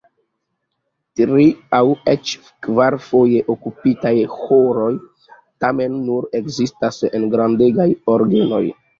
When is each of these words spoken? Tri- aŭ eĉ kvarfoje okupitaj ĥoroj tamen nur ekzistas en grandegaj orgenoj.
Tri- 1.19 1.43
aŭ 1.79 1.81
eĉ 2.13 2.31
kvarfoje 2.67 3.41
okupitaj 3.53 4.13
ĥoroj 4.35 4.87
tamen 5.65 5.99
nur 6.07 6.25
ekzistas 6.39 6.97
en 7.19 7.29
grandegaj 7.35 7.87
orgenoj. 8.15 8.63